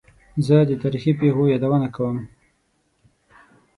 زه 0.45 0.57
د 0.69 0.71
تاریخي 0.81 1.11
پېښو 1.21 1.43
یادونه 1.53 1.87
کوم. 1.95 2.17